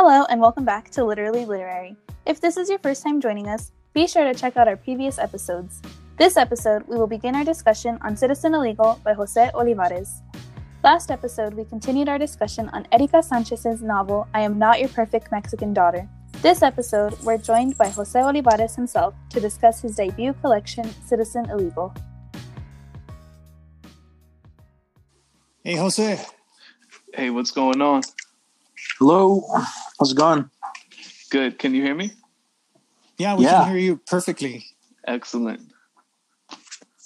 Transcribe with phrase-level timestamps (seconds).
[0.00, 1.96] Hello, and welcome back to Literally Literary.
[2.24, 5.18] If this is your first time joining us, be sure to check out our previous
[5.18, 5.82] episodes.
[6.16, 10.20] This episode, we will begin our discussion on Citizen Illegal by Jose Olivarez.
[10.84, 15.32] Last episode, we continued our discussion on Erika Sanchez's novel, I Am Not Your Perfect
[15.32, 16.08] Mexican Daughter.
[16.42, 21.92] This episode, we're joined by Jose Olivarez himself to discuss his debut collection, Citizen Illegal.
[25.64, 26.24] Hey, Jose.
[27.12, 28.02] Hey, what's going on?
[28.98, 29.46] Hello.
[29.98, 30.50] How's it going?
[31.30, 31.58] Good.
[31.58, 32.10] Can you hear me?
[33.16, 33.62] Yeah, we Yeah.
[33.62, 34.66] can hear you perfectly.
[35.06, 35.60] Excellent.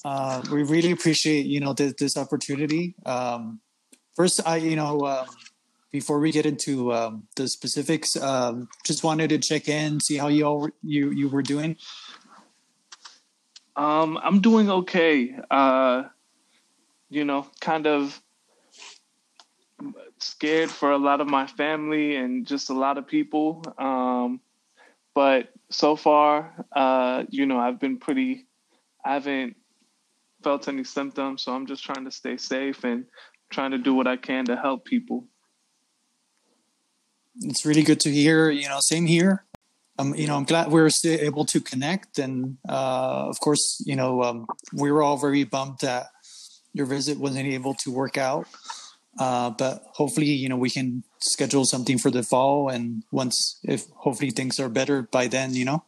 [0.02, 2.94] Uh, we really appreciate you know this, this opportunity.
[3.04, 3.60] Um,
[4.16, 5.26] first, I you know um,
[5.90, 10.28] before we get into um, the specifics, um, just wanted to check in, see how
[10.28, 11.76] you all you you were doing.
[13.76, 15.36] Um, I'm doing okay.
[15.50, 16.04] Uh,
[17.10, 18.20] you know, kind of
[20.22, 23.62] scared for a lot of my family and just a lot of people.
[23.78, 24.40] Um,
[25.14, 28.46] but so far, uh, you know, I've been pretty.
[29.04, 29.56] I haven't
[30.42, 33.04] felt any symptoms, so I'm just trying to stay safe and
[33.50, 35.26] trying to do what I can to help people.
[37.40, 38.50] It's really good to hear.
[38.50, 39.44] You know, same here.
[39.98, 43.94] Um, you know, I'm glad we're still able to connect, and uh, of course, you
[43.94, 46.06] know, um, we were all very bummed that
[46.72, 48.46] your visit wasn't able to work out.
[49.18, 53.86] Uh, but hopefully, you know, we can schedule something for the fall, and once if
[53.96, 55.84] hopefully things are better by then, you know.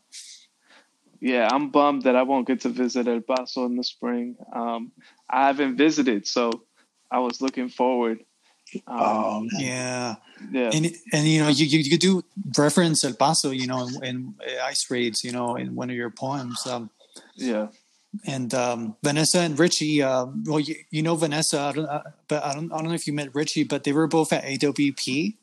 [1.20, 4.36] Yeah, I'm bummed that I won't get to visit El Paso in the spring.
[4.52, 4.92] Um,
[5.30, 6.50] I haven't visited, so
[7.10, 8.24] I was looking forward.
[8.86, 10.16] Um, Um, Yeah,
[10.52, 12.22] yeah, and and you know, you you, you do
[12.58, 16.10] reference El Paso, you know, in, in ice raids, you know, in one of your
[16.10, 16.66] poems.
[16.66, 16.90] Um,
[17.36, 17.68] yeah.
[18.26, 20.02] And um, Vanessa and Richie.
[20.02, 22.94] Uh, well, you, you know Vanessa, I don't, uh, but I don't, I don't know
[22.94, 25.36] if you met Richie, but they were both at AWP,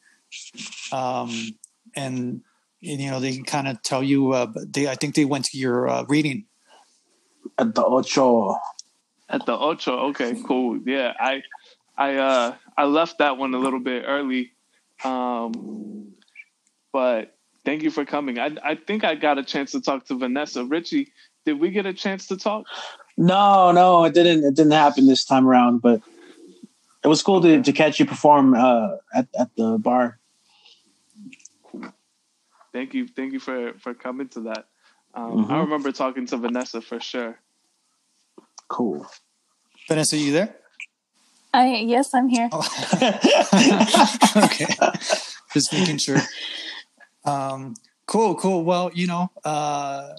[0.92, 1.30] um,
[1.96, 2.42] and,
[2.84, 4.32] and you know they can kind of tell you.
[4.32, 6.46] Uh, but they, I think they went to your uh, reading.
[7.58, 8.56] at the Ocho.
[9.30, 10.80] At the Ocho, okay, cool.
[10.86, 11.44] Yeah, I,
[11.98, 14.52] I, uh, I left that one a little bit early,
[15.06, 16.14] um,
[16.92, 17.34] but
[17.64, 18.40] thank you for coming.
[18.40, 20.66] I, I think I got a chance to talk to Vanessa.
[20.66, 21.14] Richie,
[21.46, 22.66] did we get a chance to talk?
[23.18, 24.44] No, no, it didn't.
[24.44, 25.82] It didn't happen this time around.
[25.82, 26.02] But
[27.04, 30.20] it was cool to, to catch you perform uh, at at the bar.
[32.74, 34.66] Thank you, thank you for for coming to that.
[35.14, 35.60] Um, I Mhm.
[35.62, 37.38] remember talking to Vanessa for sure.
[38.70, 39.06] Cool.
[39.90, 40.56] Vanessa, you there?
[41.54, 42.48] I yes, I'm here.
[42.54, 42.64] Oh.
[44.46, 44.68] okay,
[45.54, 46.22] just making sure.
[47.26, 47.74] Um,
[48.06, 48.64] cool, cool.
[48.64, 50.14] Well, you know, uh,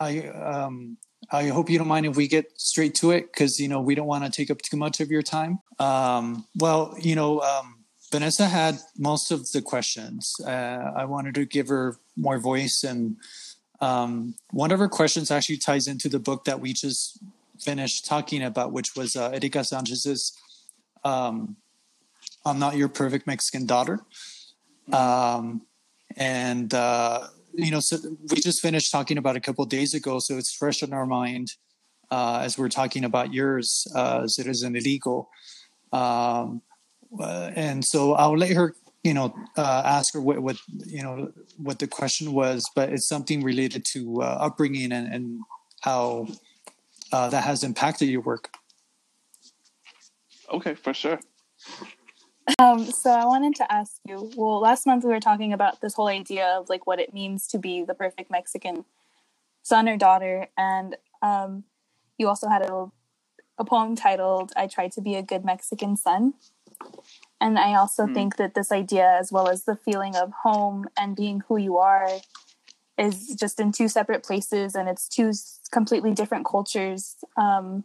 [0.00, 0.96] I um,
[1.30, 3.94] I hope you don't mind if we get straight to it because you know we
[3.94, 5.60] don't want to take up too much of your time.
[5.78, 10.34] Um, well, you know, um, Vanessa had most of the questions.
[10.44, 13.16] Uh, I wanted to give her more voice, and
[13.80, 17.18] um, one of her questions actually ties into the book that we just
[17.60, 20.32] finished talking about, which was uh, Erika Sanchez's
[21.04, 21.56] um,
[22.44, 24.00] I'm Not Your Perfect Mexican Daughter.
[24.92, 25.62] Um,
[26.16, 27.98] and, uh, you know, so
[28.30, 31.52] we just finished talking about a couple days ago, so it's fresh in our mind
[32.10, 35.28] uh, as we're talking about yours, uh, Citizen Illegal.
[35.92, 36.62] Um,
[37.18, 40.56] uh, and so I'll let her, you know, uh, ask her what, what,
[40.86, 45.40] you know, what the question was, but it's something related to uh, upbringing and, and
[45.80, 46.28] how
[47.12, 48.50] uh, that has impacted your work.
[50.52, 51.20] Okay, for sure.
[52.58, 54.30] Um, so I wanted to ask you.
[54.36, 57.46] Well, last month we were talking about this whole idea of like what it means
[57.48, 58.84] to be the perfect Mexican
[59.62, 61.64] son or daughter, and um,
[62.18, 62.90] you also had a,
[63.58, 66.34] a poem titled "I Tried to Be a Good Mexican Son."
[67.40, 68.12] And I also Hmm.
[68.12, 71.78] think that this idea, as well as the feeling of home and being who you
[71.78, 72.08] are,
[72.98, 75.32] is just in two separate places, and it's two
[75.70, 77.16] completely different cultures.
[77.36, 77.84] Um,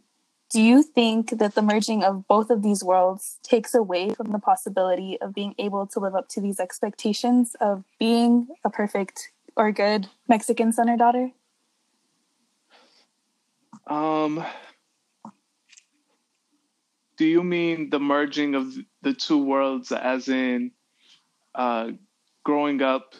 [0.56, 4.38] do you think that the merging of both of these worlds takes away from the
[4.38, 9.70] possibility of being able to live up to these expectations of being a perfect or
[9.70, 11.30] good Mexican son or daughter?
[13.86, 14.42] Um,
[17.18, 20.70] do you mean the merging of the two worlds, as in
[21.54, 21.90] uh,
[22.44, 23.14] growing up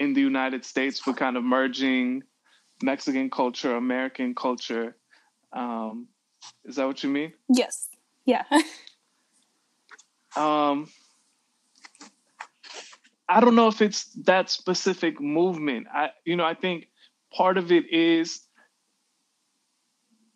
[0.00, 2.24] in the United States, but kind of merging
[2.82, 4.96] Mexican culture, American culture?
[5.52, 6.08] Um,
[6.64, 7.32] is that what you mean?
[7.48, 7.88] Yes.
[8.24, 8.44] Yeah.
[10.36, 10.88] Um,
[13.28, 15.86] I don't know if it's that specific movement.
[15.92, 16.88] I, you know, I think
[17.32, 18.40] part of it is,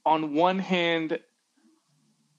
[0.05, 1.20] on one hand,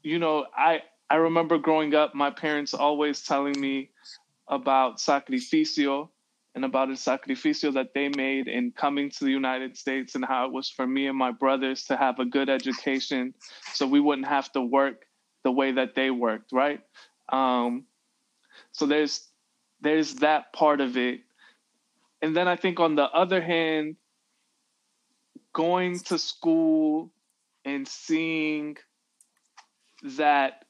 [0.01, 3.91] you know, I I remember growing up, my parents always telling me,
[4.47, 6.09] about Sacrificio
[6.55, 10.45] and about the sacrificio that they made in coming to the United States and how
[10.45, 13.33] it was for me and my brothers to have a good education
[13.73, 15.05] so we wouldn't have to work
[15.43, 16.81] the way that they worked, right?
[17.29, 17.85] Um,
[18.71, 19.27] so there's
[19.81, 21.21] there's that part of it.
[22.21, 23.97] And then I think on the other hand,
[25.51, 27.11] going to school
[27.65, 28.77] and seeing
[30.03, 30.65] that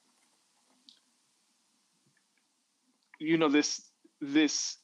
[3.19, 3.81] you know this
[4.21, 4.77] this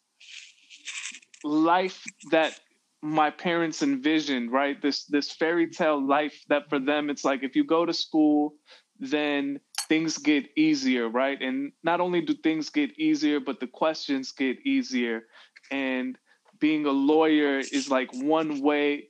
[1.43, 2.59] life that
[3.01, 4.81] my parents envisioned right?
[4.81, 8.55] This this fairy tale life that for them it's like if you go to school
[8.99, 11.41] then things get easier right?
[11.41, 15.23] And not only do things get easier but the questions get easier.
[15.71, 16.17] And
[16.59, 19.09] being a lawyer is like one way.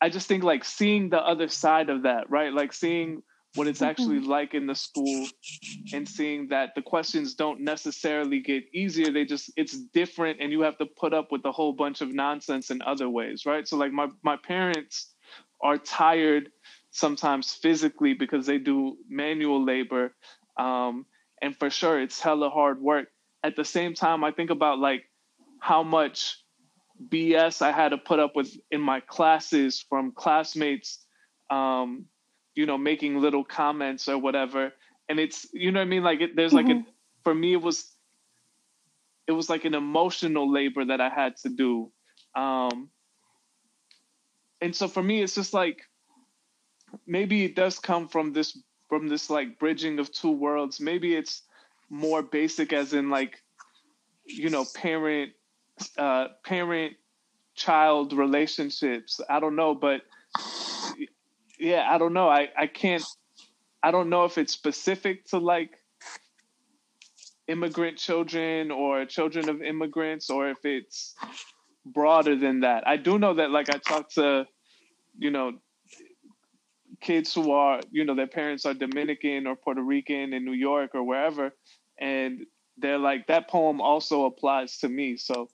[0.00, 2.52] I just think like seeing the other side of that right?
[2.52, 3.22] Like seeing
[3.56, 4.30] what it's actually mm-hmm.
[4.30, 5.26] like in the school
[5.92, 10.60] and seeing that the questions don't necessarily get easier they just it's different and you
[10.60, 13.76] have to put up with a whole bunch of nonsense in other ways right so
[13.76, 15.12] like my my parents
[15.62, 16.50] are tired
[16.90, 20.14] sometimes physically because they do manual labor
[20.58, 21.06] um,
[21.40, 23.08] and for sure it's hella hard work
[23.42, 25.04] at the same time i think about like
[25.60, 26.38] how much
[27.08, 31.02] bs i had to put up with in my classes from classmates
[31.50, 32.06] um,
[32.56, 34.72] you know making little comments or whatever.
[35.08, 36.02] And it's you know what i mean?
[36.02, 36.68] Like it, there's mm-hmm.
[36.68, 36.86] like a
[37.22, 37.92] for me it was
[39.28, 41.92] it was like an emotional labor that i had to do.
[42.34, 42.88] Um
[44.60, 45.82] and so for me it's just like
[47.06, 48.58] maybe it does come from this
[48.88, 50.80] from this like bridging of two worlds.
[50.80, 51.42] Maybe it's
[51.90, 53.36] more basic as in like
[54.24, 55.32] you know parent
[55.98, 56.94] uh parent
[57.54, 59.20] child relationships.
[59.28, 60.00] I don't know but
[61.58, 62.28] yeah, I don't know.
[62.28, 63.04] I I can't.
[63.82, 65.70] I don't know if it's specific to like
[67.48, 71.14] immigrant children or children of immigrants or if it's
[71.84, 72.86] broader than that.
[72.86, 74.46] I do know that like I talked to,
[75.16, 75.52] you know,
[77.00, 80.92] kids who are, you know, their parents are Dominican or Puerto Rican in New York
[80.94, 81.52] or wherever,
[81.98, 82.46] and
[82.78, 85.16] they're like that poem also applies to me.
[85.16, 85.48] So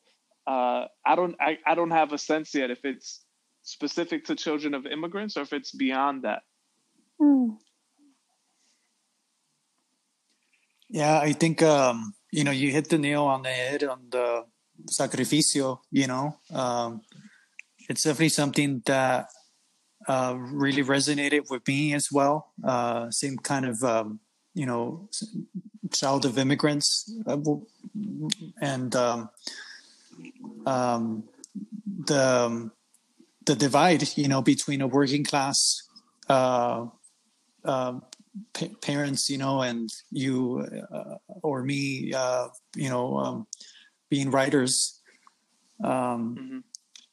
[0.46, 3.20] uh, I don't I, I don't have a sense yet if it's
[3.62, 6.42] specific to children of immigrants or if it's beyond that.
[7.20, 7.56] Mm.
[10.88, 14.44] Yeah, I think um, you know you hit the nail on the head on the
[14.90, 15.80] sacrificio.
[15.90, 17.02] You know, um,
[17.88, 19.28] it's definitely something that
[20.06, 22.52] uh, really resonated with me as well.
[22.62, 24.20] Uh, same kind of um,
[24.54, 25.08] you know
[25.92, 27.38] child of immigrants, uh,
[28.60, 29.30] and um,
[30.66, 31.24] um,
[32.04, 32.72] the um,
[33.46, 35.82] the divide, you know, between a working class
[36.28, 36.86] uh,
[37.64, 37.98] uh,
[38.52, 43.46] pa- parents, you know, and you uh, or me, uh, you know, um,
[44.10, 45.00] being writers
[45.82, 46.58] um, mm-hmm.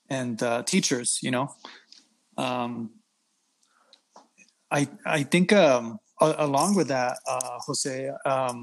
[0.10, 1.54] and uh, teachers, you know.
[2.38, 2.92] Um,
[4.72, 8.62] I I think um, along with that, uh, Jose, um,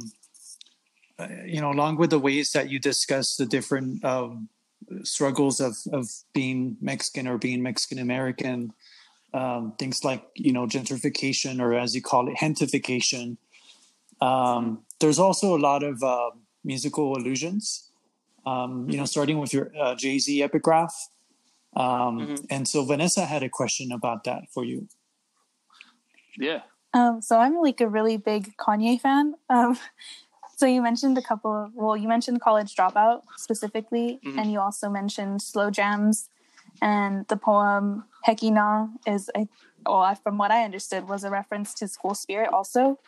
[1.44, 4.48] you know, along with the ways that you discuss the different um,
[5.02, 8.72] struggles of of being Mexican or being Mexican American,
[9.34, 13.36] um, things like you know gentrification or as you call it gentefication.
[14.20, 16.30] Um, there's also a lot of uh,
[16.64, 17.90] musical allusions.
[18.46, 20.94] Um, you know, starting with your uh, Jay Z epigraph.
[21.74, 22.34] Um, mm-hmm.
[22.48, 24.88] And so Vanessa had a question about that for you.
[26.38, 26.60] Yeah.
[26.94, 29.34] Um, so I'm like a really big Kanye fan.
[30.56, 34.38] So you mentioned a couple of, well, you mentioned College Dropout specifically, mm-hmm.
[34.38, 36.28] and you also mentioned Slow Jamz,
[36.80, 39.48] and the poem Heki Na is, I,
[39.84, 42.98] well, from what I understood, was a reference to school spirit also.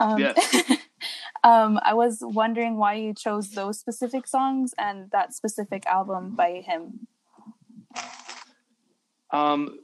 [0.00, 0.72] Um, yes.
[1.44, 6.64] um, I was wondering why you chose those specific songs and that specific album by
[6.66, 7.06] him.
[9.30, 9.78] Um,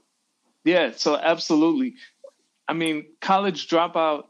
[0.65, 1.95] yeah, so absolutely.
[2.67, 4.25] I mean, College Dropout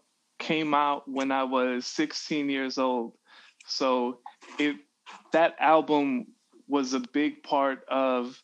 [0.45, 3.15] came out when I was 16 years old.
[3.67, 4.19] So
[4.59, 4.77] it
[5.33, 6.27] that album
[6.69, 8.39] was a big part of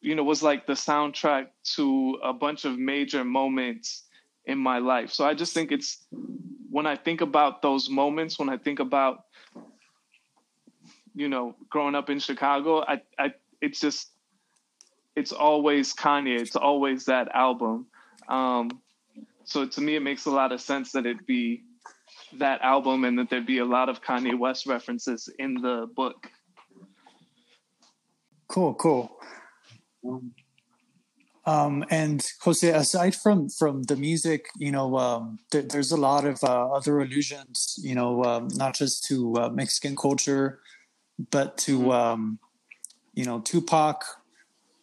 [0.00, 4.04] you know was like the soundtrack to a bunch of major moments
[4.44, 5.10] in my life.
[5.10, 6.06] So I just think it's
[6.70, 9.24] when I think about those moments, when I think about
[11.14, 14.10] you know growing up in Chicago, I I it's just
[15.16, 16.40] it's always Kanye.
[16.40, 17.86] It's always that album.
[18.28, 18.70] Um,
[19.46, 21.62] so to me, it makes a lot of sense that it be
[22.38, 26.28] that album and that there'd be a lot of Kanye West references in the book.
[28.48, 29.18] Cool, cool.
[31.46, 36.24] Um, and Jose, aside from from the music, you know, um, th- there's a lot
[36.24, 40.58] of uh, other allusions, you know, um, not just to uh, Mexican culture,
[41.30, 41.90] but to Mm-hmm.
[41.92, 42.38] um,
[43.14, 44.04] you know Tupac,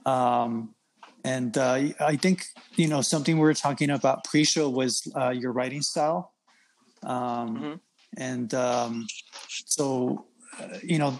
[0.05, 0.72] um,
[1.23, 5.51] and uh, I think you know something we were talking about pre-show was uh, your
[5.51, 6.33] writing style,
[7.03, 7.79] um, Mhm.
[8.17, 9.07] and um,
[9.65, 10.25] so
[10.59, 11.19] uh, you know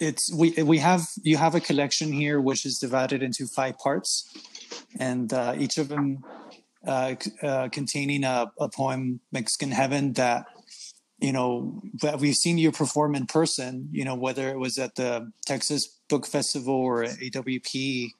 [0.00, 4.30] it's we we have you have a collection here which is divided into five parts,
[4.98, 6.24] and uh, each of them
[6.86, 10.46] uh, uh, containing a, a poem Mexican Heaven that
[11.18, 13.88] you know that we've seen you perform in person.
[13.90, 18.10] You know whether it was at the Texas Book Festival or at AWP.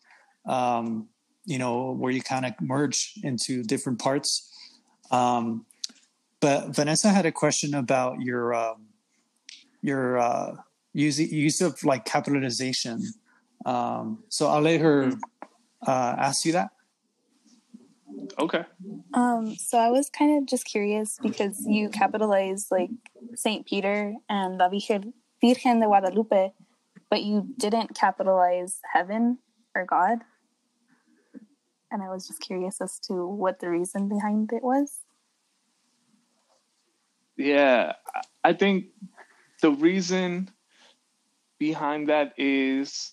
[0.47, 1.09] Um,
[1.45, 4.53] you know where you kind of merge into different parts.
[5.11, 5.67] Um,
[6.41, 8.87] but Vanessa had a question about your um,
[9.81, 10.57] your uh,
[10.93, 13.03] use use of like capitalization.
[13.65, 15.13] Um, so I'll let her
[15.87, 16.71] uh, ask you that.
[18.39, 18.65] Okay.
[19.15, 22.91] Um, so I was kind of just curious because you capitalized like
[23.35, 26.53] Saint Peter and La Virgen, Virgen de Guadalupe,
[27.11, 29.39] but you didn't capitalize heaven
[29.75, 30.19] or God.
[31.91, 35.01] And I was just curious as to what the reason behind it was.
[37.37, 37.93] Yeah,
[38.43, 38.87] I- think
[39.61, 40.51] the reason
[41.59, 43.13] behind that is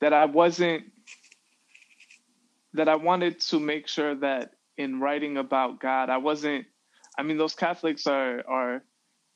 [0.00, 0.84] that I wasn't
[2.74, 6.66] that I wanted to make sure that in writing about God, I wasn't
[7.18, 8.84] I mean those Catholics are are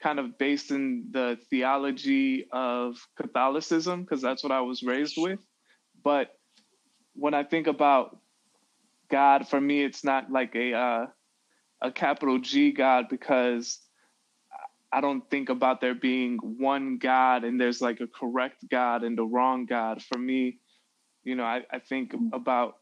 [0.03, 5.41] kind of based in the theology of Catholicism because that's what I was raised with.
[6.03, 6.29] But
[7.15, 8.19] when I think about
[9.11, 11.07] God, for me, it's not like a uh,
[11.81, 13.81] a capital G God because
[14.93, 19.19] I don't think about there being one God and there's like a correct God and
[19.19, 20.03] a wrong God.
[20.03, 20.59] For me,
[21.25, 22.77] you know, I, I think about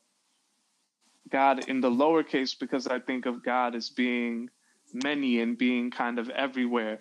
[1.30, 4.50] God in the lowercase because I think of God as being
[4.92, 6.98] many and being kind of everywhere.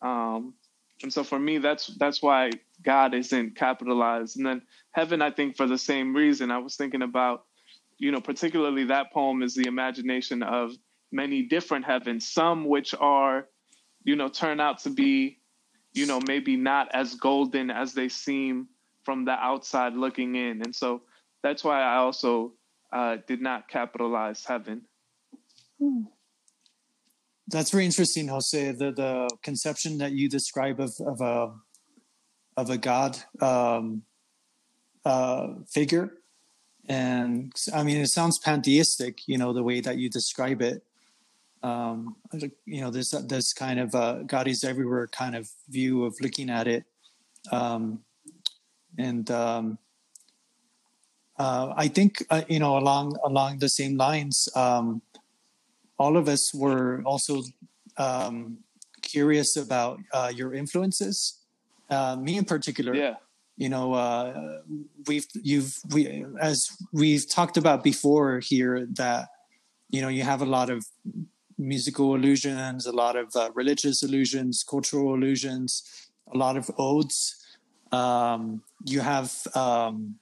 [0.00, 0.54] Um,
[1.04, 2.50] and so for me, that's that's why
[2.82, 4.38] God isn't capitalized.
[4.38, 6.50] And then heaven, I think for the same reason.
[6.50, 7.44] I was thinking about,
[7.98, 10.72] you know, particularly that poem is the imagination of
[11.12, 13.46] many different heavens, some which are,
[14.02, 15.40] you know, turn out to be,
[15.92, 18.66] you know, maybe not as golden as they seem
[19.02, 20.62] from the outside looking in.
[20.62, 21.02] And so
[21.42, 22.54] that's why I also
[22.90, 24.86] uh, did not capitalize heaven.
[27.48, 28.72] That's very interesting, Jose.
[28.72, 31.52] The the conception that you describe of of a
[32.56, 34.02] of a God um,
[35.04, 36.14] uh, figure,
[36.88, 39.28] and I mean, it sounds pantheistic.
[39.28, 40.84] You know, the way that you describe it.
[41.62, 42.16] Um,
[42.66, 46.48] you know, this this kind of uh, God is everywhere kind of view of looking
[46.48, 46.84] at it,
[47.52, 48.00] um,
[48.98, 49.78] and um,
[51.38, 54.48] uh, I think uh, you know along along the same lines.
[54.56, 55.02] Um,
[55.98, 57.42] all of us were also
[57.96, 58.58] um,
[59.02, 61.40] curious about uh, your influences.
[61.90, 63.16] Uh, me in particular, Yeah.
[63.56, 64.62] you know, uh,
[65.06, 69.28] we've you've we as we've talked about before here that
[69.90, 70.86] you know you have a lot of
[71.58, 75.82] musical illusions, a lot of uh, religious illusions, cultural illusions,
[76.32, 77.36] a lot of odes.
[77.92, 80.16] Um, you have um,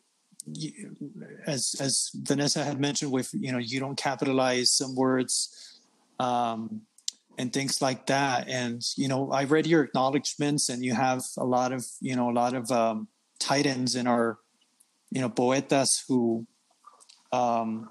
[1.47, 5.81] as as Vanessa had mentioned, with you know you don't capitalize some words
[6.19, 6.83] um,
[7.39, 8.49] and things like that.
[8.49, 12.31] And you know, I read your acknowledgments, and you have a lot of you know
[12.31, 13.09] a lot of um,
[13.39, 14.39] titans in our
[15.11, 16.47] you know poetas who
[17.33, 17.89] um,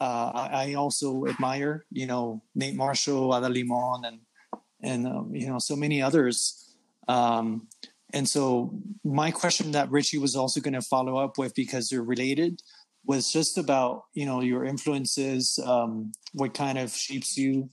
[0.00, 1.84] uh, I, I also admire.
[1.90, 4.20] You know, Nate Marshall, Ada Limon, and
[4.82, 6.74] and um, you know so many others.
[7.08, 7.68] Um,
[8.12, 8.72] and so
[9.04, 12.62] my question that Richie was also going to follow up with because they're related
[13.04, 17.70] was just about you know your influences, um, what kind of shapes you,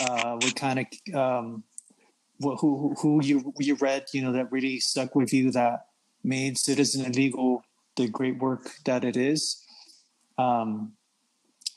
[0.00, 1.64] uh, what kind of um,
[2.42, 5.86] wh- who who you you read you know that really stuck with you that
[6.24, 7.62] made Citizen Illegal
[7.96, 9.64] the great work that it is.
[10.38, 10.92] Um,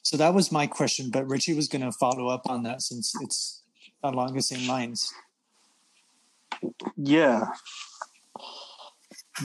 [0.03, 3.13] so that was my question, but Richie was going to follow up on that since
[3.21, 3.63] it's
[4.03, 5.13] along the same lines.
[6.97, 7.45] Yeah.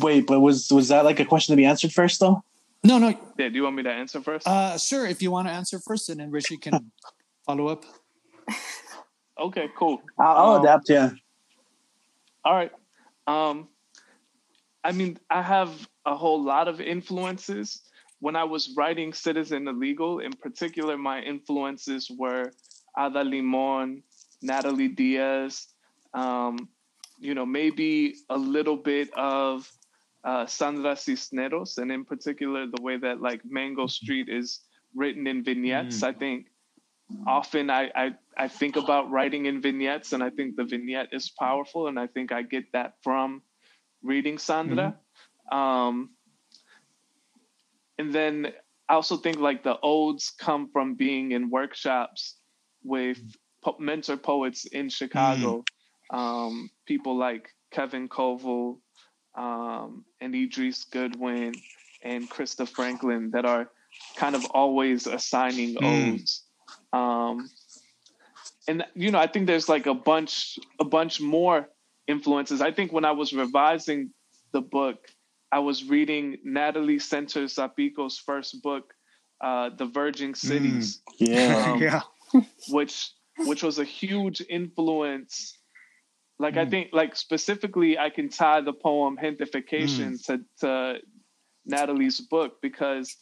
[0.00, 2.42] Wait, but was was that like a question to be answered first though?
[2.85, 3.49] No, no, Yeah.
[3.49, 4.47] Do you want me to answer first?
[4.47, 5.07] uh, sure.
[5.07, 6.92] If you want to answer first, and then Richie can
[7.47, 7.85] follow up.
[9.38, 9.68] okay.
[9.76, 10.00] Cool.
[10.18, 10.88] I'll, I'll Um, adapt.
[10.88, 11.11] Yeah.
[12.45, 12.73] All right.
[13.26, 13.68] Um,
[14.85, 17.83] I mean, I have a whole lot of influences.
[18.21, 22.52] When I was writing Citizen Illegal, in particular, my influences were
[22.99, 24.02] Ada Limon,
[24.42, 25.68] Natalie Diaz,
[26.14, 26.68] um,
[27.21, 29.71] you know, maybe a little bit of
[30.25, 33.88] uh, Sandra Cisneros, and in particular the way that like Mango Mm-hmm.
[34.04, 34.60] Street is
[34.94, 36.00] written in vignettes.
[36.00, 36.08] Mm.
[36.08, 36.46] I think
[37.26, 41.30] often I, I I think about writing in vignettes, and I think the vignette is
[41.30, 43.42] powerful, and I think I get that from
[44.02, 44.96] reading Sandra.
[45.50, 46.10] Um,
[47.98, 48.52] and then
[48.88, 52.37] I also think like the odes come from being in workshops
[52.84, 53.18] with
[53.62, 55.64] po- mentor poets in Chicago,
[56.10, 58.78] um, people like Kevin Coval
[59.38, 61.54] um, and Idris Goodwin
[62.02, 63.71] and Krista Franklin that are
[64.16, 66.14] kind of always assigning Mm.
[66.14, 66.42] odes.
[66.92, 67.49] Um,
[68.68, 71.68] and you know, I think there's like a bunch, a bunch more
[72.07, 72.61] influences.
[72.61, 74.11] I think when I was revising
[74.52, 74.99] the book,
[75.52, 78.92] I was reading Natalie Scenters-Zapico's first book,
[79.40, 81.73] uh, "The Verging Cities," Yeah.
[81.73, 82.00] Um, yeah.
[82.68, 85.57] which which was a huge influence.
[86.38, 86.71] Like I Mm.
[86.71, 91.00] think, like specifically, I can tie the poem "Gentefication" to, to
[91.66, 93.16] Natalie's book because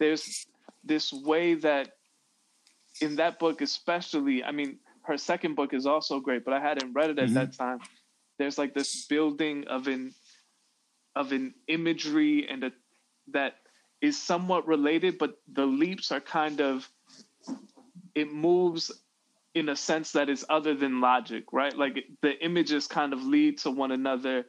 [0.00, 0.46] there's
[0.84, 1.92] this way that
[3.00, 6.94] in that book, especially, I mean, her second book is also great, but I hadn't
[6.94, 7.34] read it at Mhm.
[7.34, 7.80] that time.
[8.38, 10.14] There's like this building of an
[11.16, 12.72] of an imagery and a
[13.28, 13.56] that
[14.00, 16.88] is somewhat related, but the leaps are kind of
[18.14, 18.90] it moves
[19.54, 21.76] in a sense that is other than logic, right?
[21.76, 24.46] Like the images kind of lead to one another,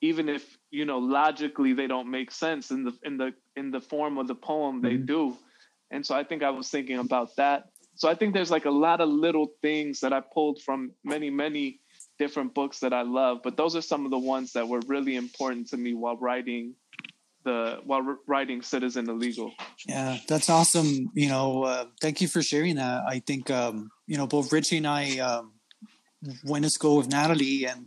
[0.00, 3.80] even if you know logically they don't make sense in the in the in the
[3.80, 5.06] form of the poem they Mhm.
[5.06, 5.36] do.
[5.90, 7.70] And so I think I was thinking about that.
[7.94, 11.30] So I think there's like a lot of little things that I pulled from many
[11.30, 11.80] many
[12.18, 15.16] different books that I love, but those are some of the ones that were really
[15.16, 16.74] important to me while writing
[17.44, 19.52] the while writing Citizen Illegal.
[19.86, 21.10] Yeah, that's awesome.
[21.14, 23.02] You know, uh, thank you for sharing that.
[23.06, 25.52] I think um, you know both Richie and I um,
[26.44, 27.86] went to school with Natalie, and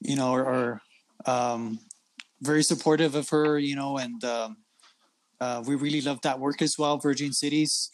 [0.00, 0.82] you know are, are
[1.26, 1.78] um,
[2.40, 3.58] very supportive of her.
[3.58, 4.56] You know, and um,
[5.40, 7.90] uh, we really love that work as well, Verging Cities,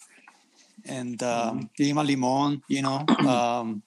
[0.84, 2.62] and um, Lima Limon.
[2.68, 3.82] You know, um,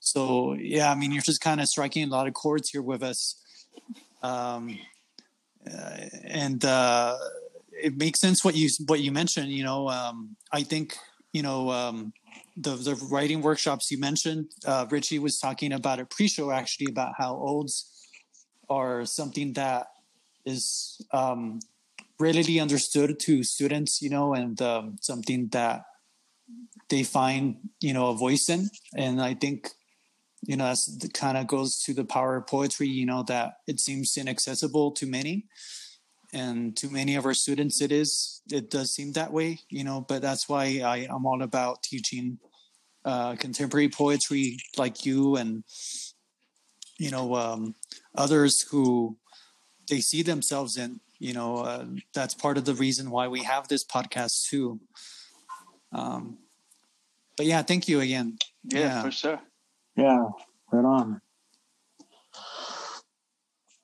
[0.00, 3.02] so yeah, I mean, you're just kind of striking a lot of chords here with
[3.02, 3.42] us.
[4.22, 4.78] Um,
[6.24, 7.16] and uh,
[7.72, 9.50] it makes sense what you what you mentioned.
[9.50, 10.96] You know, um, I think
[11.32, 12.12] you know um,
[12.56, 14.50] the the writing workshops you mentioned.
[14.66, 18.08] Uh, Richie was talking about a pre-show actually about how odes
[18.68, 19.88] are something that
[20.44, 21.60] is um,
[22.18, 24.00] readily understood to students.
[24.02, 25.84] You know, and um, something that
[26.88, 28.70] they find you know a voice in.
[28.96, 29.70] And I think
[30.46, 32.88] you know that's kind of goes to the power of poetry.
[32.88, 35.46] You know that it seems inaccessible to many
[36.32, 40.04] and to many of our students it is it does seem that way you know
[40.08, 42.38] but that's why I, i'm all about teaching
[43.04, 45.62] uh, contemporary poetry like you and
[46.98, 47.74] you know um,
[48.16, 49.16] others who
[49.88, 53.68] they see themselves in you know uh, that's part of the reason why we have
[53.68, 54.80] this podcast too
[55.92, 56.38] um,
[57.36, 59.02] but yeah thank you again Yeah, Yeah.
[59.02, 59.40] for sure.
[59.96, 60.28] Yeah.
[60.72, 61.20] Right on.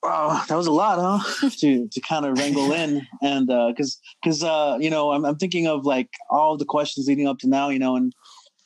[0.03, 1.51] Wow, that was a lot, huh?
[1.61, 5.69] to to kind of wrangle in, and because because uh, you know I'm I'm thinking
[5.69, 8.13] of like all the questions leading up to now, you know, and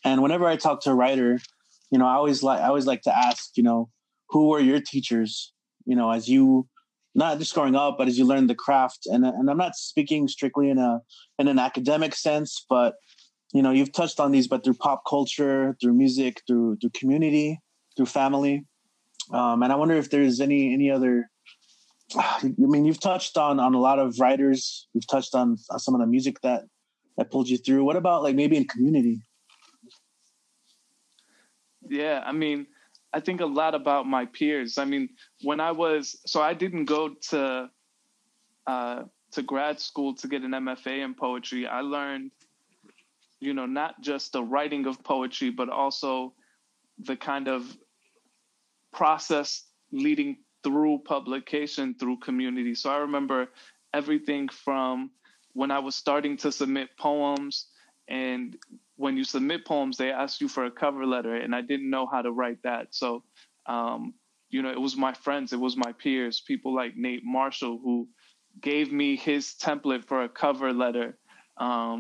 [0.03, 1.39] and whenever I talk to a writer,
[1.91, 3.91] you know, I always like I always like to ask, you know,
[4.31, 5.53] who were your teachers,
[5.85, 6.67] you know, as you
[7.15, 10.29] not just growing up, but as you learn the craft, and and I'm not speaking
[10.29, 11.01] strictly in a
[11.39, 12.95] in an academic sense, but
[13.53, 17.61] you know, you've touched on these, but through pop culture, through music, through through community,
[17.97, 18.65] through family.
[19.33, 21.31] Um, and I wonder if there's any any other.
[22.17, 24.89] I mean, you've touched on on a lot of writers.
[24.93, 26.65] You've touched on some of the music that
[27.17, 27.85] that pulled you through.
[27.85, 29.21] What about like maybe in community?
[31.89, 32.67] Yeah, I mean,
[33.13, 34.77] I think a lot about my peers.
[34.77, 35.09] I mean,
[35.43, 37.71] when I was so I didn't go to
[38.67, 41.67] uh, to grad school to get an MFA in poetry.
[41.67, 42.31] I learned,
[43.41, 46.33] you know, not just the writing of poetry, but also
[46.99, 47.77] the kind of
[48.93, 52.75] process leading through publication through community.
[52.75, 53.49] So I remember
[53.93, 55.11] everything from
[55.53, 57.69] when I was starting to submit poems
[58.09, 58.57] and
[58.97, 62.07] when you submit poems, they ask you for a cover letter, and I didn't know
[62.07, 62.95] how to write that.
[62.95, 63.23] So,
[63.67, 64.15] um,
[64.49, 68.09] you know, it was my friends, it was my peers, people like Nate Marshall, who
[68.61, 71.19] gave me his template for a cover letter
[71.59, 71.99] um,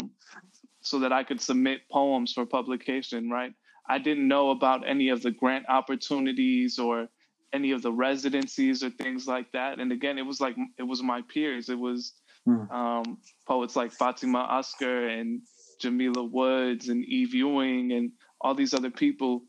[0.86, 3.52] so that I could submit poems for publication, right?
[3.88, 7.08] I didn't know about any of the grant opportunities or
[7.52, 9.78] any of the residencies or things like that.
[9.78, 11.68] And again, it was like, it was my peers.
[11.68, 12.12] It was
[12.46, 12.70] Hmm.
[12.70, 13.18] um,
[13.48, 15.42] poets like Fatimah Asghar and
[15.80, 19.42] Jamila Woods and Eve Ewing and all these other people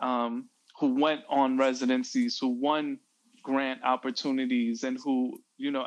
[0.00, 0.48] um,
[0.80, 2.98] who went on residencies, who won
[3.42, 5.86] grant opportunities and who you know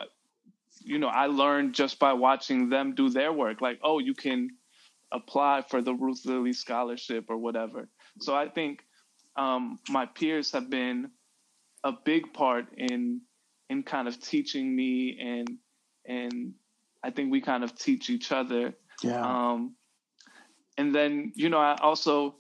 [0.84, 4.50] you know i learned just by watching them do their work like oh you can
[5.14, 7.88] apply for the ruth lilly scholarship or whatever
[8.20, 8.84] so i think
[9.36, 11.10] um, my peers have been
[11.84, 13.22] a big part in
[13.70, 15.58] in kind of teaching me and
[16.06, 16.54] and
[17.04, 19.22] i think we kind of teach each other Yeah.
[19.22, 19.76] um,
[20.78, 22.36] and then you know i also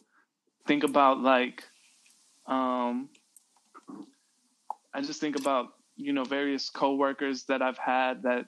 [0.67, 1.63] think about like
[2.47, 3.09] um,
[4.93, 8.45] i just think about you know various coworkers that i've had that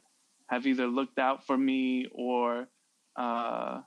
[0.48, 2.68] have either looked out for me or
[3.16, 3.82] uh,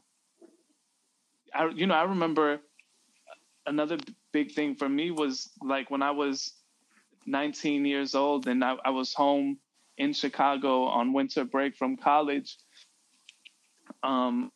[1.58, 2.60] I, you know i remember
[3.66, 3.98] another
[4.32, 6.54] big thing for me was like when i was
[7.26, 9.58] 19 years old and I, I was home
[9.98, 12.56] in chicago on winter break from college
[14.02, 14.50] um,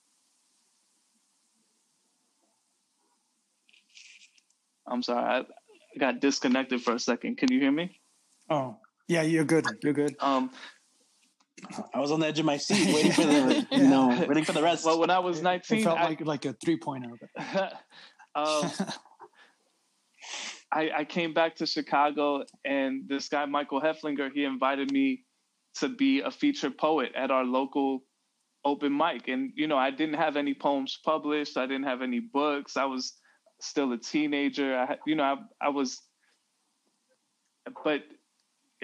[4.86, 7.38] I'm sorry, I got disconnected for a second.
[7.38, 7.98] Can you hear me?
[8.50, 8.76] Oh,
[9.08, 9.66] yeah, you're good.
[9.82, 10.16] You're good.
[10.20, 10.50] Um,
[11.94, 14.52] I was on the edge of my seat waiting for the you know waiting for
[14.52, 14.84] the rest.
[14.84, 17.10] well, when I was nineteen, It 19, felt I, like like a three pointer.
[18.34, 18.70] um,
[20.72, 25.24] I, I came back to Chicago, and this guy Michael Heflinger he invited me
[25.76, 28.02] to be a featured poet at our local
[28.64, 29.28] open mic.
[29.28, 31.56] And you know, I didn't have any poems published.
[31.56, 32.76] I didn't have any books.
[32.76, 33.14] I was
[33.60, 34.76] still a teenager.
[34.76, 36.00] I, had- you know, I, I was,
[37.84, 38.02] but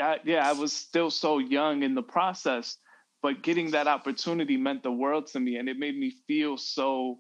[0.01, 2.77] I, yeah, I was still so young in the process.
[3.21, 7.19] But getting that opportunity meant the world to me, and it made me feel so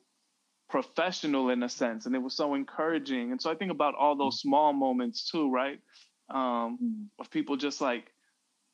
[0.69, 4.15] professional in a sense and it was so encouraging and so i think about all
[4.15, 5.81] those small moments too right
[6.29, 8.13] um of people just like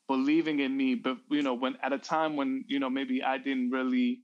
[0.09, 3.37] believing in me but you know when at a time when you know maybe i
[3.37, 4.19] didn't really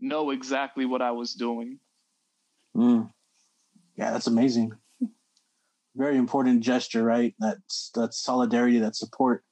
[0.00, 1.78] know exactly what i was doing
[2.74, 3.10] Mm.
[3.96, 4.72] Yeah, that's amazing.
[5.94, 7.34] Very important gesture, right?
[7.38, 9.44] That's that's solidarity, that support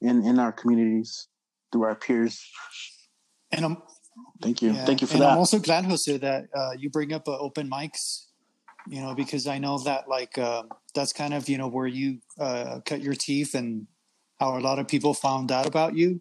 [0.00, 1.28] in in our communities
[1.72, 2.44] through our peers.
[3.52, 3.82] And I'm
[4.42, 5.32] Thank you, yeah, thank you for that.
[5.32, 8.26] I'm also glad, Jose, that uh, you bring up uh, open mics.
[8.88, 10.62] You know, because I know that like uh,
[10.94, 13.86] that's kind of you know where you uh, cut your teeth and
[14.38, 16.20] how a lot of people found out about you.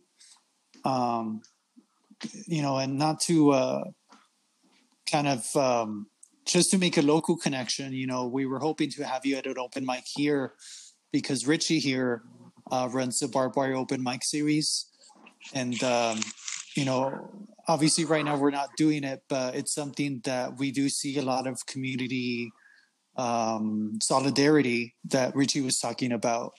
[0.83, 1.41] Um,
[2.47, 3.83] you know, and not to uh,
[5.09, 6.07] kind of um,
[6.45, 7.93] just to make a local connection.
[7.93, 10.53] You know, we were hoping to have you at an open mic here
[11.12, 12.23] because Richie here
[12.71, 14.86] uh, runs the Barbed Wire Open Mic series,
[15.53, 16.19] and um,
[16.75, 17.31] you know,
[17.67, 21.21] obviously right now we're not doing it, but it's something that we do see a
[21.21, 22.51] lot of community
[23.17, 26.53] um, solidarity that Richie was talking about,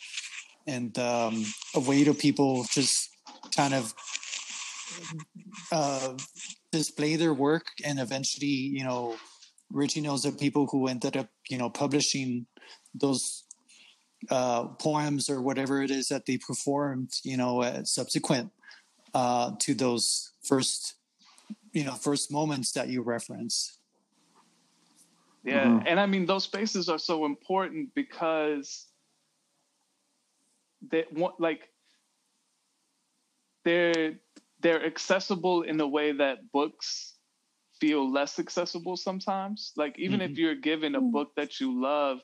[0.66, 1.44] and um,
[1.74, 3.10] a way to people just
[3.54, 3.94] kind of
[5.72, 6.14] uh,
[6.72, 9.16] display their work, and eventually, you know,
[9.72, 12.46] Richie knows of people who ended up, you know, publishing
[12.94, 13.44] those
[14.30, 18.50] uh, poems or whatever it is that they performed, you know, uh, subsequent
[19.14, 20.94] uh, to those first,
[21.72, 23.78] you know, first moments that you reference.
[25.46, 25.82] yeah Mhm.
[25.86, 28.86] and i mean those spaces are so important because
[30.90, 31.70] they want like
[33.64, 34.18] they're
[34.60, 37.15] they're accessible in a way that books
[37.80, 40.38] feel less accessible sometimes like even if Mhm.
[40.38, 41.12] you're given a Mm.
[41.12, 42.20] book that you love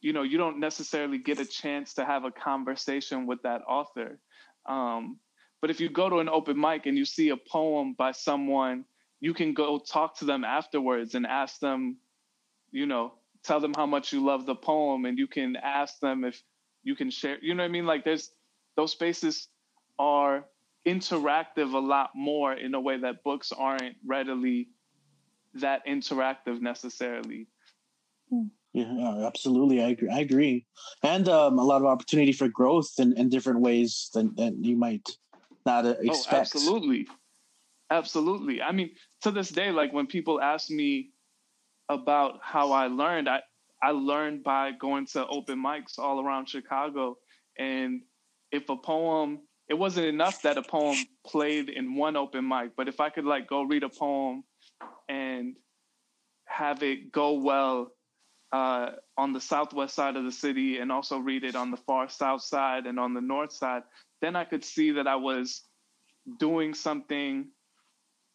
[0.00, 4.20] you know you don't necessarily get a chance to have a conversation with that author
[4.66, 5.18] um,
[5.60, 8.84] but if you go to an open mic and you see a poem by someone
[9.20, 11.96] you can go talk to them afterwards and ask them
[12.70, 16.24] you know tell them how much you love the poem and you can ask them
[16.24, 16.42] if
[16.82, 18.30] you can share you know what i mean like there's
[18.76, 19.48] those spaces
[19.98, 20.44] are
[20.86, 24.68] interactive a lot more in a way that books aren't readily
[25.54, 27.46] that interactive necessarily
[28.74, 29.82] Yeah, absolutely.
[29.82, 30.08] I agree.
[30.10, 30.66] I agree.
[31.02, 34.76] And um, a lot of opportunity for growth in, in different ways than, than you
[34.76, 35.08] might
[35.64, 36.34] not uh, oh expect.
[36.34, 37.06] absolutely
[37.90, 38.90] absolutely i mean
[39.22, 41.10] to this day like when people ask me
[41.88, 43.40] about how i learned i
[43.82, 47.16] i learned by going to open mics all around chicago
[47.58, 48.02] and
[48.52, 52.88] if a poem it wasn't enough that a poem played in one open mic but
[52.88, 54.42] if i could like go read a poem
[55.08, 55.23] and
[56.56, 57.90] have it go well
[58.52, 62.08] uh, on the southwest side of the city and also read it on the far
[62.08, 63.82] south side and on the north side
[64.20, 65.62] then i could see that i was
[66.38, 67.48] doing something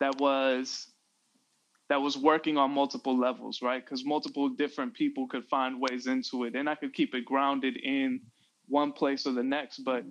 [0.02, 0.88] that was
[1.88, 3.84] that was working on multiple levels right?
[3.84, 7.78] Because multiple different people could find ways into it and i could keep it grounded
[7.78, 8.20] in
[8.68, 10.04] one place or the next but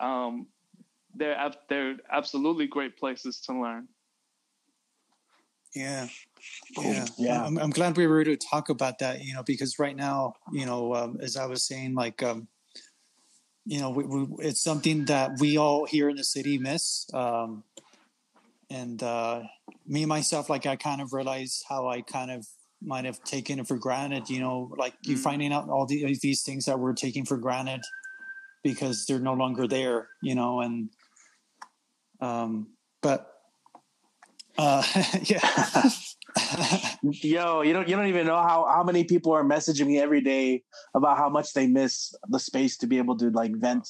[0.00, 0.46] um,
[1.14, 3.88] they're they're absolutely great places to learn
[5.76, 6.08] Yeah.
[6.74, 6.84] Cool.
[6.84, 7.06] Yeah.
[7.18, 7.44] Yeah.
[7.44, 10.34] I'm, I'm glad we were able to talk about that, you know, because right now,
[10.50, 12.48] you know, um, as I was saying, like, um,
[13.66, 17.06] you know, we, we, it's something that we all here in the city miss.
[17.12, 17.62] Um,
[18.70, 19.42] and uh,
[19.86, 22.46] me myself, like I kind of realized how I kind of
[22.82, 24.30] might have taken it for granted.
[24.30, 25.08] You know, like mm.
[25.08, 27.82] you finding out all the, these things that we're taking for granted
[28.62, 30.08] because they're no longer there.
[30.22, 30.88] You know, and
[32.20, 32.68] um,
[33.02, 33.35] but
[34.58, 34.82] uh,
[35.22, 35.90] yeah.
[37.02, 40.20] Yo, you don't you don't even know how how many people are messaging me every
[40.20, 40.62] day
[40.94, 43.88] about how much they miss the space to be able to like vent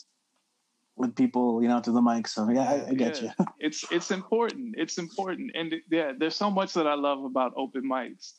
[0.96, 2.26] with people, you know, to the mic.
[2.28, 3.32] So yeah, I, I get yeah.
[3.38, 3.46] you.
[3.60, 4.74] it's it's important.
[4.78, 8.32] It's important, and yeah, there's so much that I love about open mics.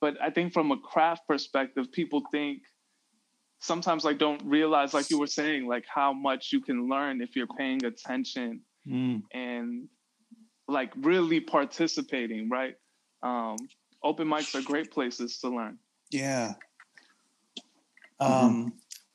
[0.00, 2.62] But I think from a craft perspective, people think
[3.60, 7.36] sometimes like don't realize, like you were saying, like how much you can learn if
[7.36, 9.22] you're paying attention mm.
[9.32, 9.88] and
[10.68, 12.74] like really participating, right?
[13.22, 13.56] Um,
[14.02, 15.78] open mics are great places to learn.
[16.10, 16.54] Yeah.
[18.20, 18.68] Um, mm-hmm.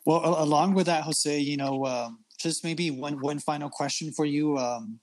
[0.06, 4.26] Well, along with that, Jose, you know, um, just maybe one one final question for
[4.26, 4.58] you.
[4.58, 5.00] Um,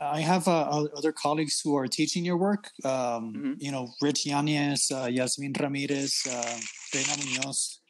[0.00, 2.70] I have uh, other colleagues who are teaching your work.
[2.84, 3.52] Um, mm-hmm.
[3.58, 6.58] You know, Rich Yanez, uh, Yasmin Ramirez, uh,
[6.94, 7.80] Reina Munoz,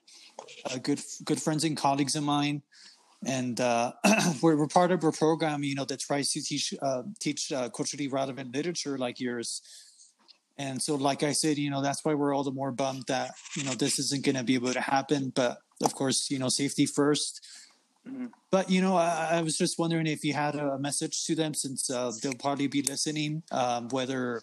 [0.67, 2.63] uh, good good friends and colleagues of mine,
[3.25, 3.93] and uh,
[4.43, 5.63] we're, we're, part of a program.
[5.65, 9.63] You know, that tries to teach uh, teach uh, culturally relevant literature like yours.
[10.57, 13.33] And so, like I said, you know, that's why we're all the more bummed that
[13.57, 15.33] you know this isn't going to be able to happen.
[15.35, 17.47] But of course, you know, safety first
[18.09, 18.27] Mm-hmm.
[18.51, 21.55] But you know, I, I, was just wondering if you had a message to them,
[21.55, 23.43] since uh, they'll probably be listening.
[23.51, 24.43] Um, whether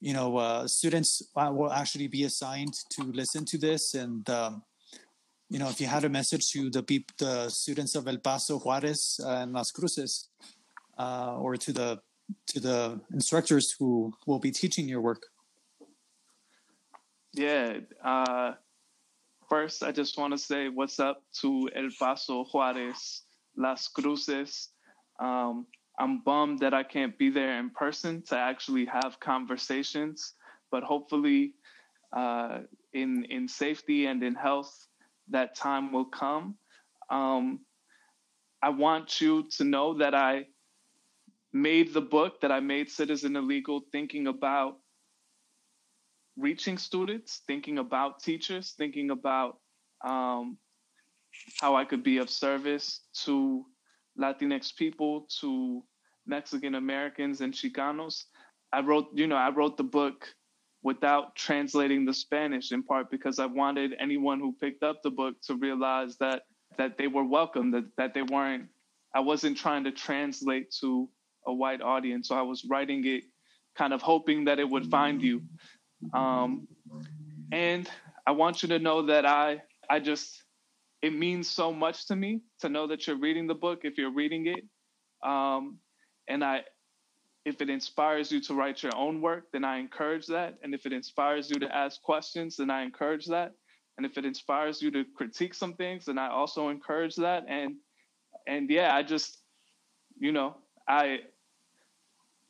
[0.00, 4.62] you know uh, students uh, will actually be assigned to listen to this, and um,
[5.54, 6.82] you know, if you had a message to the
[7.16, 10.28] the students of El Paso, Juarez, and Las Cruces,
[10.98, 12.00] uh, or to the
[12.48, 15.22] to the instructors who will be teaching your work.
[17.32, 18.54] Yeah, uh,
[19.48, 23.22] First, I just want to say what's up to El Paso, Juarez,
[23.56, 24.70] Las Cruces.
[25.20, 25.66] Um,
[26.00, 30.34] I'm bummed that I can't be there in person to actually have conversations,
[30.72, 31.54] but hopefully,
[32.12, 34.74] uh, in in safety and in health,
[35.28, 36.56] that time will come.
[37.10, 37.60] Um,
[38.62, 40.46] I want you to know that I
[41.52, 44.78] made the book that I made Citizen Illegal thinking about
[46.36, 49.58] reaching students, thinking about teachers, thinking about
[50.04, 50.58] um,
[51.60, 53.64] how I could be of service to
[54.18, 55.84] Latinx people, to
[56.26, 58.24] Mexican Americans and Chicanos.
[58.72, 60.26] I wrote, you know, I wrote the book
[60.84, 65.34] without translating the Spanish in part because I wanted anyone who picked up the book
[65.46, 66.42] to realize that
[66.76, 68.68] that they were welcome, that that they weren't
[69.14, 71.08] I wasn't trying to translate to
[71.46, 72.28] a white audience.
[72.28, 73.24] So I was writing it
[73.76, 75.42] kind of hoping that it would find you.
[76.12, 76.68] Um,
[77.50, 77.88] and
[78.26, 80.42] I want you to know that I I just
[81.00, 84.12] it means so much to me to know that you're reading the book if you're
[84.12, 84.64] reading it.
[85.28, 85.78] Um,
[86.28, 86.64] and I
[87.44, 90.58] if it inspires you to write your own work, then I encourage that.
[90.62, 93.52] And if it inspires you to ask questions, then I encourage that.
[93.96, 97.44] And if it inspires you to critique some things, then I also encourage that.
[97.48, 97.76] And
[98.46, 99.38] and yeah, I just,
[100.18, 100.56] you know,
[100.88, 101.20] I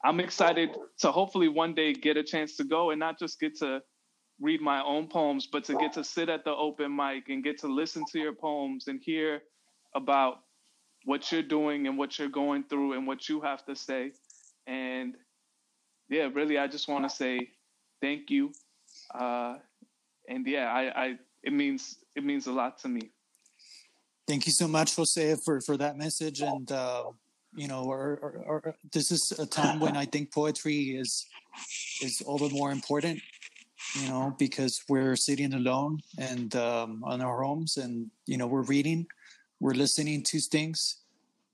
[0.04, 3.58] I'm excited to hopefully one day get a chance to go and not just get
[3.58, 3.82] to
[4.40, 7.58] read my own poems, but to get to sit at the open mic and get
[7.58, 9.42] to listen to your poems and hear
[9.94, 10.40] about
[11.04, 14.12] what you're doing and what you're going through and what you have to say.
[14.66, 15.16] And
[16.08, 17.50] yeah, really, I just want to say
[18.00, 18.52] thank you.
[19.14, 19.56] Uh,
[20.28, 23.10] and yeah, I, I it means it means a lot to me.
[24.26, 26.70] Thank you so much, Jose, for for that message and.
[26.70, 27.04] Uh,
[27.56, 31.26] you know, or, or, or, this is a time when I think poetry is
[32.02, 33.20] is all the more important.
[34.00, 38.62] You know, because we're sitting alone and um, on our homes, and you know, we're
[38.62, 39.06] reading,
[39.60, 41.02] we're listening to things,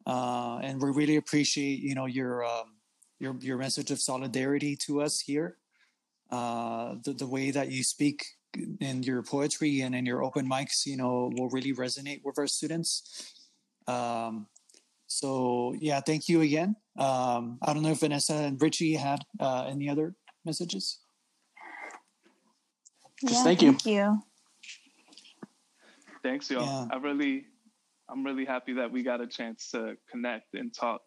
[0.06, 2.79] uh, and we really appreciate you know your um,
[3.20, 5.56] your your message of solidarity to us here.
[6.30, 8.24] Uh, the the way that you speak
[8.80, 12.48] in your poetry and in your open mics, you know, will really resonate with our
[12.48, 13.34] students.
[13.86, 14.46] Um,
[15.06, 16.76] so yeah, thank you again.
[16.98, 20.98] Um, I don't know if Vanessa and Richie had uh, any other messages.
[23.26, 23.72] Just thank you.
[23.72, 24.22] Thank you.
[26.22, 26.64] Thanks, y'all.
[26.64, 26.86] Yeah.
[26.92, 27.46] I really,
[28.08, 31.02] I'm really happy that we got a chance to connect and talk.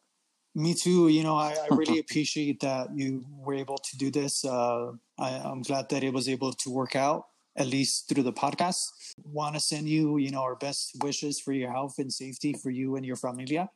[0.56, 1.08] Me too.
[1.08, 4.46] You know, I, I really appreciate that you were able to do this.
[4.46, 8.34] Uh, I, I'm glad that it was able to work out, at least through the
[8.34, 8.86] podcast.
[9.24, 12.70] Want to send you, you know, our best wishes for your health and safety for
[12.70, 13.70] you and your familia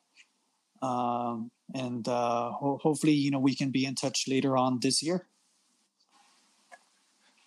[0.81, 5.01] um, and uh, ho- hopefully you know we can be in touch later on this
[5.01, 5.27] year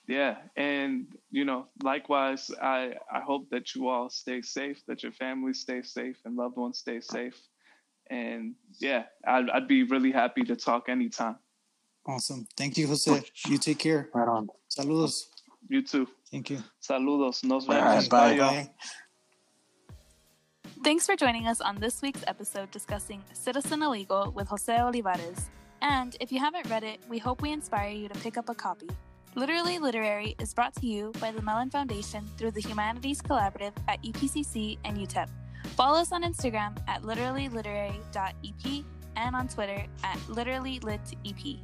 [0.08, 5.12] yeah, and you know, likewise, I I hope that you all stay safe, that your
[5.12, 7.40] family stay safe, and loved ones stay safe.
[8.10, 11.36] And yeah, I'd, I'd be really happy to talk anytime.
[12.06, 12.46] Awesome.
[12.56, 13.22] Thank you, Jose.
[13.46, 14.08] You take care.
[14.12, 14.48] Right on.
[14.68, 15.26] Saludos.
[15.68, 16.08] You too.
[16.30, 16.58] Thank you.
[16.82, 17.44] Saludos.
[17.44, 17.82] Nos vemos.
[17.82, 18.32] right, bye.
[18.32, 18.50] y'all.
[18.50, 18.70] Bye.
[20.82, 25.44] Thanks for joining us on this week's episode discussing Citizen Illegal with Jose Olivarez.
[25.82, 28.54] And if you haven't read it, we hope we inspire you to pick up a
[28.54, 28.88] copy.
[29.36, 34.02] Literally Literary is brought to you by the Mellon Foundation through the Humanities Collaborative at
[34.02, 35.28] EPCC and UTEP.
[35.76, 38.84] Follow us on Instagram at literallyliterary.ep
[39.16, 41.58] and on Twitter at literallylitep.